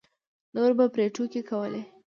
نورو 0.53 0.73
به 0.79 0.85
پرې 0.93 1.05
ټوکې 1.15 1.41
کولې. 1.49 1.81